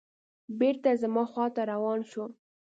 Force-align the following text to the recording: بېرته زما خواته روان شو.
بېرته 0.59 0.89
زما 1.01 1.23
خواته 1.31 1.61
روان 1.71 1.99
شو. 2.11 2.25